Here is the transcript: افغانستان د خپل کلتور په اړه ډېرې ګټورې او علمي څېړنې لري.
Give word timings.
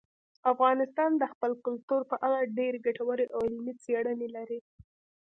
افغانستان 0.51 1.11
د 1.17 1.23
خپل 1.33 1.51
کلتور 1.65 2.01
په 2.11 2.15
اړه 2.25 2.49
ډېرې 2.57 2.79
ګټورې 2.87 3.25
او 3.35 3.39
علمي 3.47 3.73
څېړنې 3.83 4.27
لري. 4.35 4.59